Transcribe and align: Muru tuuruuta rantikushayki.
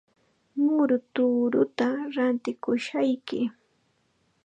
Muru 0.63 0.97
tuuruuta 1.13 1.87
rantikushayki. 2.15 3.39